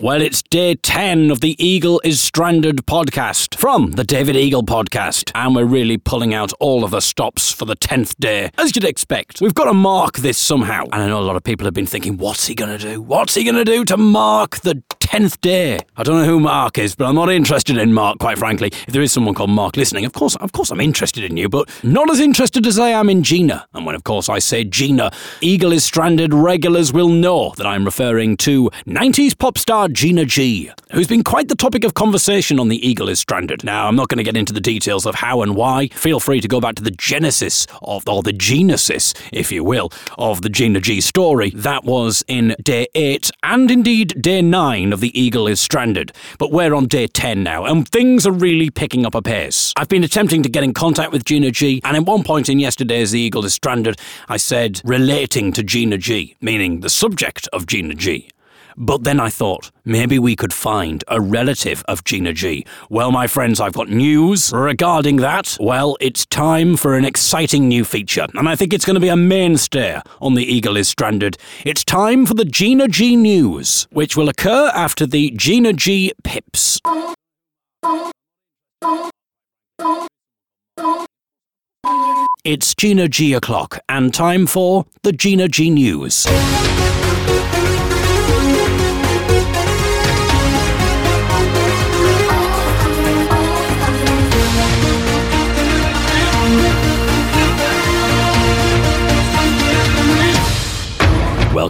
[0.00, 5.30] Well, it's day 10 of the Eagle is Stranded podcast from the David Eagle podcast.
[5.34, 8.86] And we're really pulling out all of the stops for the 10th day, as you'd
[8.86, 9.42] expect.
[9.42, 10.84] We've got to mark this somehow.
[10.84, 13.02] And I know a lot of people have been thinking, what's he going to do?
[13.02, 15.80] What's he going to do to mark the 10th day?
[15.98, 18.68] I don't know who Mark is, but I'm not interested in Mark, quite frankly.
[18.68, 21.50] If there is someone called Mark listening, of course, of course I'm interested in you,
[21.50, 23.66] but not as interested as I am in Gina.
[23.74, 25.10] And when, of course, I say Gina,
[25.42, 30.70] Eagle is Stranded regulars will know that I'm referring to 90s pop star Gina G,
[30.92, 33.64] who's been quite the topic of conversation on The Eagle is Stranded.
[33.64, 35.88] Now, I'm not going to get into the details of how and why.
[35.88, 39.90] Feel free to go back to the genesis of, or the genesis, if you will,
[40.16, 41.50] of the Gina G story.
[41.50, 46.12] That was in day 8 and indeed day 9 of The Eagle is Stranded.
[46.38, 49.72] But we're on day 10 now, and things are really picking up a pace.
[49.76, 52.58] I've been attempting to get in contact with Gina G, and at one point in
[52.58, 57.66] yesterday's The Eagle is Stranded, I said relating to Gina G, meaning the subject of
[57.66, 58.30] Gina G.
[58.82, 62.64] But then I thought, maybe we could find a relative of Gina G.
[62.88, 65.58] Well, my friends, I've got news regarding that.
[65.60, 69.10] Well, it's time for an exciting new feature, and I think it's going to be
[69.10, 71.36] a mainstay on The Eagle is Stranded.
[71.66, 76.80] It's time for the Gina G News, which will occur after the Gina G Pips.
[82.44, 86.26] It's Gina G o'clock, and time for the Gina G News.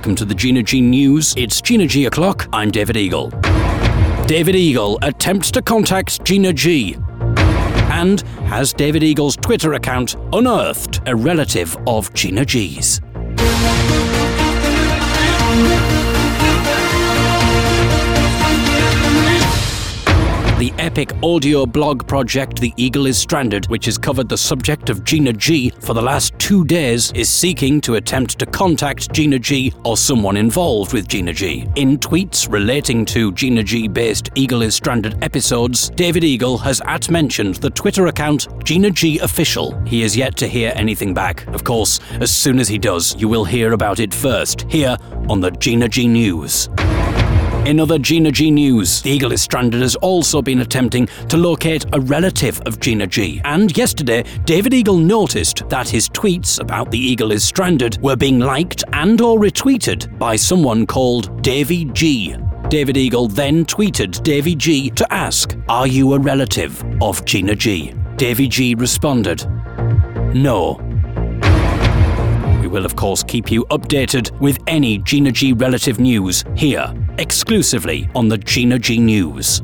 [0.00, 1.34] Welcome to the Gina G News.
[1.36, 2.48] It's Gina G o'clock.
[2.54, 3.28] I'm David Eagle.
[4.24, 6.96] David Eagle attempts to contact Gina G.
[7.36, 13.02] And has David Eagle's Twitter account unearthed a relative of Gina G's?
[21.00, 25.32] Epic audio blog project The Eagle is Stranded, which has covered the subject of Gina
[25.32, 29.96] G for the last two days, is seeking to attempt to contact Gina G or
[29.96, 31.66] someone involved with Gina G.
[31.76, 37.08] In tweets relating to Gina G based Eagle is Stranded episodes, David Eagle has at
[37.08, 39.80] mentioned the Twitter account Gina G Official.
[39.86, 41.46] He is yet to hear anything back.
[41.46, 44.98] Of course, as soon as he does, you will hear about it first, here
[45.30, 46.68] on the Gina G News.
[47.66, 51.84] In other Gina G news, the Eagle is Stranded has also been attempting to locate
[51.92, 53.40] a relative of Gina G.
[53.44, 58.40] And yesterday, David Eagle noticed that his tweets about the Eagle is Stranded were being
[58.40, 62.34] liked and or retweeted by someone called Davy G.
[62.70, 67.92] David Eagle then tweeted Davy G to ask, Are you a relative of Gina G?
[68.16, 69.44] Davy G responded,
[70.34, 70.80] No.
[72.60, 78.08] We will, of course, keep you updated with any Gina G relative news here, exclusively
[78.14, 79.62] on the Gina G News.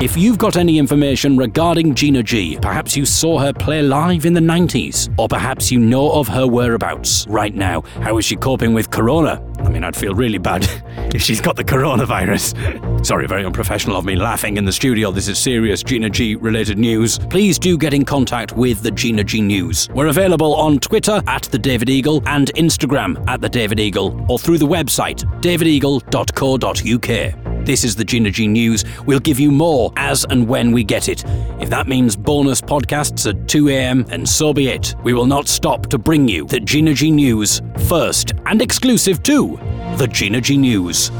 [0.00, 4.32] If you've got any information regarding Gina G, perhaps you saw her play live in
[4.32, 7.80] the 90s, or perhaps you know of her whereabouts right now.
[8.00, 9.44] How is she coping with Corona?
[9.58, 10.62] I mean, I'd feel really bad
[11.12, 13.04] if she's got the coronavirus.
[13.04, 15.10] Sorry, very unprofessional of me laughing in the studio.
[15.10, 17.18] This is serious Gina G related news.
[17.18, 19.88] Please do get in contact with the Gina G News.
[19.92, 24.38] We're available on Twitter at The David Eagle and Instagram at The David Eagle or
[24.38, 27.47] through the website davideagle.co.uk.
[27.68, 28.82] This is the Gina News.
[29.04, 31.22] We'll give you more as and when we get it.
[31.60, 34.94] If that means bonus podcasts at 2 a.m., then so be it.
[35.04, 39.58] We will not stop to bring you the Gina News first and exclusive to
[39.98, 41.10] the Gina News.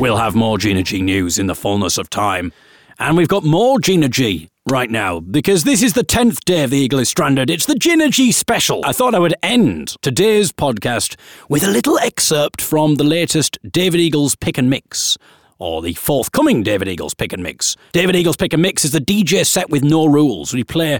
[0.00, 2.52] We'll have more Gina G news in the fullness of time.
[3.00, 6.70] And we've got more Gina G right now because this is the 10th day of
[6.70, 7.48] the Eagle is Stranded.
[7.48, 8.80] It's the Gina G special.
[8.84, 11.14] I thought I would end today's podcast
[11.48, 15.16] with a little excerpt from the latest David Eagles Pick and Mix.
[15.60, 17.76] Or the forthcoming David Eagles Pick and Mix.
[17.92, 20.52] David Eagles Pick and Mix is the DJ set with no rules.
[20.52, 20.98] We play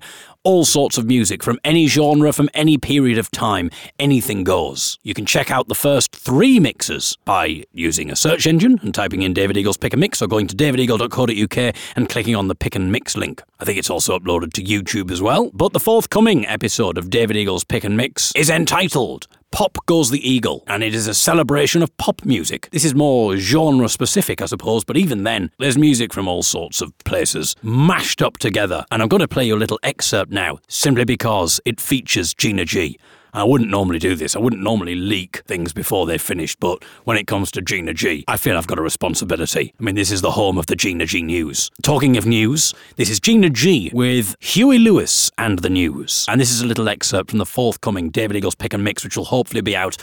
[0.48, 3.70] all sorts of music from any genre, from any period of time.
[3.98, 4.98] Anything goes.
[5.02, 9.20] You can check out the first three mixes by using a search engine and typing
[9.20, 12.74] in David Eagles Pick and Mix or going to davideagle.co.uk and clicking on the Pick
[12.74, 13.42] and Mix link.
[13.60, 15.50] I think it's also uploaded to YouTube as well.
[15.52, 20.28] But the forthcoming episode of David Eagles Pick and Mix is entitled Pop Goes the
[20.28, 22.68] Eagle, and it is a celebration of pop music.
[22.70, 26.80] This is more genre specific, I suppose, but even then, there's music from all sorts
[26.80, 28.84] of places mashed up together.
[28.90, 32.66] And I'm going to play you a little excerpt now, simply because it features Gina
[32.66, 32.98] G.
[33.38, 34.34] I wouldn't normally do this.
[34.34, 38.24] I wouldn't normally leak things before they're finished, but when it comes to Gina G,
[38.26, 39.74] I feel I've got a responsibility.
[39.78, 41.70] I mean, this is the home of the Gina G news.
[41.82, 46.26] Talking of news, this is Gina G with Huey Lewis and the news.
[46.28, 49.16] And this is a little excerpt from the forthcoming David Eagles pick and mix, which
[49.16, 49.96] will hopefully be out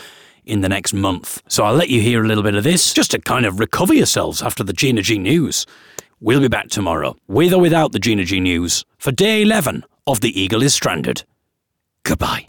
[0.45, 1.41] in the next month.
[1.47, 3.93] So I'll let you hear a little bit of this just to kind of recover
[3.93, 5.65] yourselves after the Gina G news.
[6.21, 10.21] We'll be back tomorrow, with or without the Gina G news, for day 11 of
[10.21, 11.23] The Eagle is Stranded.
[12.05, 12.45] Goodbye.